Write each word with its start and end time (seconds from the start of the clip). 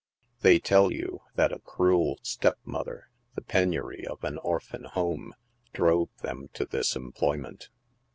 They 0.39 0.57
tell 0.57 0.91
you 0.91 1.19
that 1.35 1.51
a 1.53 1.59
cruel 1.59 2.17
stepmother— 2.23 3.11
the 3.35 3.43
penury 3.43 4.03
of 4.07 4.23
an 4.23 4.39
orphan 4.39 4.85
home— 4.85 5.35
drove 5.75 6.09
them 6.23 6.49
to 6.55 6.65
this 6.65 6.95
employment. 6.95 7.69